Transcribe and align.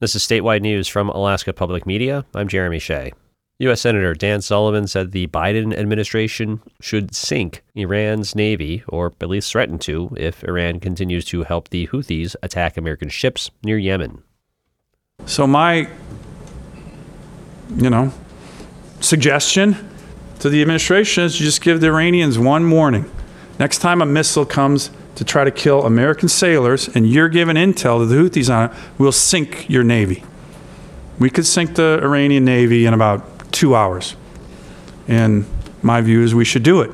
This 0.00 0.16
is 0.16 0.26
statewide 0.26 0.62
news 0.62 0.88
from 0.88 1.10
Alaska 1.10 1.52
Public 1.52 1.84
Media. 1.84 2.24
I'm 2.34 2.48
Jeremy 2.48 2.78
Shea. 2.78 3.12
U.S. 3.58 3.82
Senator 3.82 4.14
Dan 4.14 4.40
Sullivan 4.40 4.86
said 4.86 5.12
the 5.12 5.26
Biden 5.26 5.76
administration 5.76 6.62
should 6.80 7.14
sink 7.14 7.62
Iran's 7.74 8.34
navy, 8.34 8.82
or 8.88 9.12
at 9.20 9.28
least 9.28 9.52
threaten 9.52 9.78
to, 9.80 10.10
if 10.16 10.42
Iran 10.42 10.80
continues 10.80 11.26
to 11.26 11.42
help 11.42 11.68
the 11.68 11.86
Houthis 11.88 12.34
attack 12.42 12.78
American 12.78 13.10
ships 13.10 13.50
near 13.62 13.76
Yemen. 13.76 14.22
So, 15.26 15.46
my, 15.46 15.86
you 17.76 17.90
know, 17.90 18.10
suggestion 19.00 19.76
to 20.38 20.48
the 20.48 20.62
administration 20.62 21.24
is 21.24 21.38
you 21.38 21.44
just 21.44 21.60
give 21.60 21.82
the 21.82 21.88
Iranians 21.88 22.38
one 22.38 22.70
warning. 22.70 23.04
Next 23.58 23.80
time 23.80 24.00
a 24.00 24.06
missile 24.06 24.46
comes 24.46 24.90
to 25.20 25.24
try 25.26 25.44
to 25.44 25.50
kill 25.50 25.84
American 25.84 26.30
sailors 26.30 26.88
and 26.88 27.06
you're 27.06 27.28
giving 27.28 27.56
intel 27.56 27.98
to 27.98 28.06
the 28.06 28.14
Houthis 28.14 28.48
on 28.48 28.70
it, 28.70 28.76
we'll 28.96 29.12
sink 29.12 29.68
your 29.68 29.84
navy. 29.84 30.24
We 31.18 31.28
could 31.28 31.44
sink 31.44 31.74
the 31.74 32.00
Iranian 32.02 32.46
navy 32.46 32.86
in 32.86 32.94
about 32.94 33.52
two 33.52 33.76
hours. 33.76 34.16
And 35.08 35.44
my 35.82 36.00
view 36.00 36.22
is 36.22 36.34
we 36.34 36.46
should 36.46 36.62
do 36.62 36.80
it. 36.80 36.90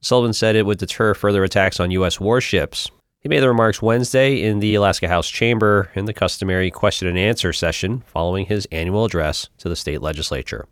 Sullivan 0.00 0.32
said 0.32 0.56
it 0.56 0.66
would 0.66 0.78
deter 0.78 1.14
further 1.14 1.44
attacks 1.44 1.78
on 1.78 1.92
U.S. 1.92 2.18
warships. 2.18 2.90
He 3.20 3.28
made 3.28 3.38
the 3.38 3.48
remarks 3.48 3.80
Wednesday 3.80 4.42
in 4.42 4.58
the 4.58 4.74
Alaska 4.74 5.06
House 5.06 5.28
chamber 5.28 5.88
in 5.94 6.06
the 6.06 6.12
customary 6.12 6.68
question 6.72 7.06
and 7.06 7.16
answer 7.16 7.52
session 7.52 8.02
following 8.06 8.46
his 8.46 8.66
annual 8.72 9.04
address 9.04 9.50
to 9.58 9.68
the 9.68 9.76
state 9.76 10.02
legislature. 10.02 10.66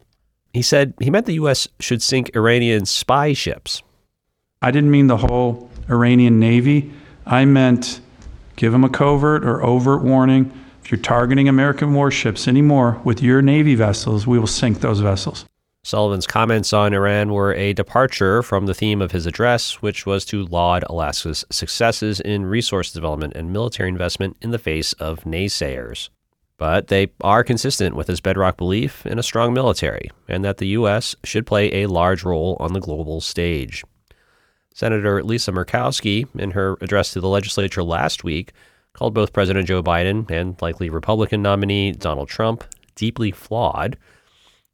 He 0.52 0.62
said 0.62 0.94
he 1.00 1.08
meant 1.08 1.26
the 1.26 1.34
U.S. 1.34 1.68
should 1.78 2.02
sink 2.02 2.34
Iranian 2.34 2.84
spy 2.84 3.32
ships. 3.32 3.84
I 4.60 4.72
didn't 4.72 4.90
mean 4.90 5.06
the 5.06 5.18
whole 5.18 5.69
Iranian 5.90 6.38
Navy. 6.38 6.92
I 7.26 7.44
meant 7.44 8.00
give 8.56 8.72
them 8.72 8.84
a 8.84 8.88
covert 8.88 9.44
or 9.44 9.62
overt 9.64 10.02
warning 10.02 10.52
if 10.90 10.90
you're 10.90 11.00
targeting 11.04 11.48
American 11.48 11.94
warships 11.94 12.48
anymore 12.48 13.00
with 13.04 13.22
your 13.22 13.42
Navy 13.42 13.76
vessels, 13.76 14.26
we 14.26 14.40
will 14.40 14.48
sink 14.48 14.80
those 14.80 14.98
vessels. 14.98 15.44
Sullivan's 15.84 16.26
comments 16.26 16.72
on 16.72 16.92
Iran 16.92 17.32
were 17.32 17.54
a 17.54 17.72
departure 17.72 18.42
from 18.42 18.66
the 18.66 18.74
theme 18.74 19.00
of 19.00 19.12
his 19.12 19.24
address, 19.24 19.80
which 19.80 20.04
was 20.04 20.24
to 20.26 20.46
laud 20.46 20.84
Alaska's 20.90 21.44
successes 21.50 22.20
in 22.20 22.44
resource 22.44 22.92
development 22.92 23.34
and 23.36 23.52
military 23.52 23.88
investment 23.88 24.36
in 24.42 24.50
the 24.50 24.58
face 24.58 24.92
of 24.94 25.20
naysayers. 25.20 26.08
But 26.58 26.88
they 26.88 27.12
are 27.20 27.44
consistent 27.44 27.94
with 27.94 28.08
his 28.08 28.20
bedrock 28.20 28.56
belief 28.56 29.06
in 29.06 29.18
a 29.18 29.22
strong 29.22 29.54
military 29.54 30.10
and 30.28 30.44
that 30.44 30.58
the 30.58 30.68
U.S. 30.68 31.14
should 31.24 31.46
play 31.46 31.72
a 31.72 31.86
large 31.86 32.24
role 32.24 32.56
on 32.58 32.72
the 32.72 32.80
global 32.80 33.20
stage. 33.20 33.84
Senator 34.72 35.22
Lisa 35.22 35.52
Murkowski, 35.52 36.26
in 36.38 36.52
her 36.52 36.76
address 36.80 37.12
to 37.12 37.20
the 37.20 37.28
legislature 37.28 37.82
last 37.82 38.24
week, 38.24 38.52
called 38.92 39.14
both 39.14 39.32
President 39.32 39.66
Joe 39.66 39.82
Biden 39.82 40.30
and 40.30 40.60
likely 40.60 40.90
Republican 40.90 41.42
nominee 41.42 41.92
Donald 41.92 42.28
Trump 42.28 42.64
deeply 42.94 43.30
flawed. 43.30 43.96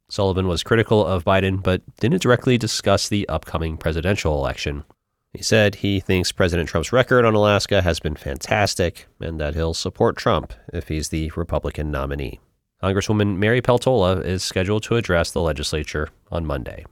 Sullivan 0.09 0.47
was 0.47 0.63
critical 0.63 1.05
of 1.05 1.25
Biden, 1.25 1.61
but 1.61 1.81
didn't 1.99 2.21
directly 2.21 2.57
discuss 2.57 3.09
the 3.09 3.27
upcoming 3.27 3.77
presidential 3.77 4.35
election. 4.35 4.83
He 5.33 5.43
said 5.43 5.75
he 5.75 5.99
thinks 5.99 6.31
President 6.31 6.69
Trump's 6.69 6.93
record 6.93 7.25
on 7.25 7.35
Alaska 7.35 7.81
has 7.81 7.99
been 7.99 8.15
fantastic 8.15 9.07
and 9.19 9.39
that 9.39 9.53
he'll 9.53 9.73
support 9.73 10.17
Trump 10.17 10.53
if 10.73 10.87
he's 10.87 11.09
the 11.09 11.31
Republican 11.35 11.91
nominee. 11.91 12.39
Congresswoman 12.81 13.37
Mary 13.37 13.61
Peltola 13.61 14.23
is 14.23 14.43
scheduled 14.43 14.83
to 14.83 14.95
address 14.95 15.31
the 15.31 15.41
legislature 15.41 16.09
on 16.31 16.45
Monday. 16.45 16.85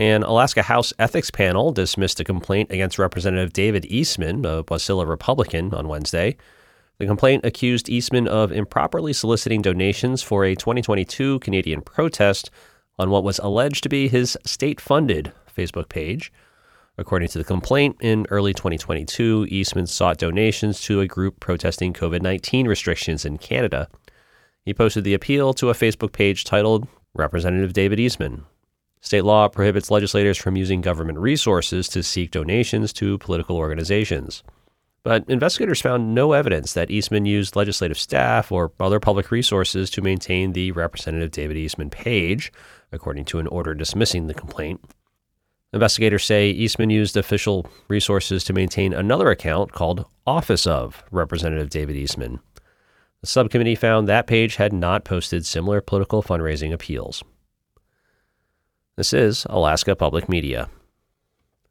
An 0.00 0.22
Alaska 0.22 0.62
House 0.62 0.94
ethics 0.98 1.30
panel 1.30 1.72
dismissed 1.72 2.20
a 2.20 2.24
complaint 2.24 2.72
against 2.72 2.98
Representative 2.98 3.52
David 3.52 3.84
Eastman, 3.84 4.46
a 4.46 4.64
Wasilla 4.64 5.06
Republican, 5.06 5.74
on 5.74 5.88
Wednesday. 5.88 6.38
The 6.96 7.04
complaint 7.04 7.44
accused 7.44 7.90
Eastman 7.90 8.26
of 8.26 8.50
improperly 8.50 9.12
soliciting 9.12 9.60
donations 9.60 10.22
for 10.22 10.46
a 10.46 10.54
2022 10.54 11.40
Canadian 11.40 11.82
protest 11.82 12.50
on 12.98 13.10
what 13.10 13.24
was 13.24 13.40
alleged 13.40 13.82
to 13.82 13.90
be 13.90 14.08
his 14.08 14.38
state 14.42 14.80
funded 14.80 15.34
Facebook 15.54 15.90
page. 15.90 16.32
According 16.96 17.28
to 17.28 17.38
the 17.38 17.44
complaint, 17.44 17.98
in 18.00 18.26
early 18.30 18.54
2022, 18.54 19.48
Eastman 19.50 19.86
sought 19.86 20.16
donations 20.16 20.80
to 20.80 21.02
a 21.02 21.06
group 21.06 21.40
protesting 21.40 21.92
COVID 21.92 22.22
19 22.22 22.66
restrictions 22.66 23.26
in 23.26 23.36
Canada. 23.36 23.86
He 24.64 24.72
posted 24.72 25.04
the 25.04 25.12
appeal 25.12 25.52
to 25.52 25.68
a 25.68 25.74
Facebook 25.74 26.12
page 26.12 26.44
titled 26.44 26.88
Representative 27.12 27.74
David 27.74 28.00
Eastman, 28.00 28.46
State 29.00 29.24
law 29.24 29.48
prohibits 29.48 29.90
legislators 29.90 30.36
from 30.36 30.56
using 30.56 30.82
government 30.82 31.18
resources 31.18 31.88
to 31.88 32.02
seek 32.02 32.30
donations 32.30 32.92
to 32.92 33.18
political 33.18 33.56
organizations. 33.56 34.42
But 35.02 35.24
investigators 35.28 35.80
found 35.80 36.14
no 36.14 36.32
evidence 36.32 36.74
that 36.74 36.90
Eastman 36.90 37.24
used 37.24 37.56
legislative 37.56 37.98
staff 37.98 38.52
or 38.52 38.72
other 38.78 39.00
public 39.00 39.30
resources 39.30 39.88
to 39.90 40.02
maintain 40.02 40.52
the 40.52 40.72
Representative 40.72 41.30
David 41.30 41.56
Eastman 41.56 41.88
page, 41.88 42.52
according 42.92 43.24
to 43.26 43.38
an 43.38 43.46
order 43.46 43.72
dismissing 43.72 44.26
the 44.26 44.34
complaint. 44.34 44.84
Investigators 45.72 46.24
say 46.24 46.50
Eastman 46.50 46.90
used 46.90 47.16
official 47.16 47.66
resources 47.88 48.44
to 48.44 48.52
maintain 48.52 48.92
another 48.92 49.30
account 49.30 49.72
called 49.72 50.04
Office 50.26 50.66
of 50.66 51.02
Representative 51.10 51.70
David 51.70 51.96
Eastman. 51.96 52.40
The 53.22 53.26
subcommittee 53.26 53.76
found 53.76 54.08
that 54.08 54.26
page 54.26 54.56
had 54.56 54.72
not 54.72 55.04
posted 55.04 55.46
similar 55.46 55.80
political 55.80 56.22
fundraising 56.22 56.72
appeals. 56.72 57.22
This 59.00 59.14
is 59.14 59.46
Alaska 59.48 59.96
Public 59.96 60.28
Media. 60.28 60.68